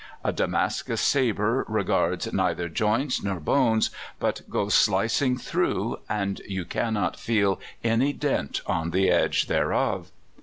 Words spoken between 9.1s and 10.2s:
edge thereof.